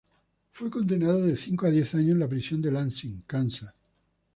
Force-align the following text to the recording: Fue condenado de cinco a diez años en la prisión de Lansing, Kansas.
Fue 0.49 0.71
condenado 0.71 1.21
de 1.21 1.35
cinco 1.35 1.67
a 1.67 1.69
diez 1.69 1.93
años 1.93 2.13
en 2.13 2.19
la 2.19 2.27
prisión 2.27 2.59
de 2.59 2.71
Lansing, 2.71 3.21
Kansas. 3.27 3.75